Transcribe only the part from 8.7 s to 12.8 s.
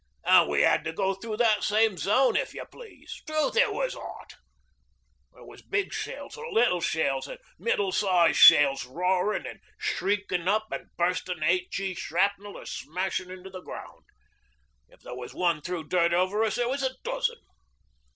roarin' an' shrieking up and bursting H.E. shrapnel or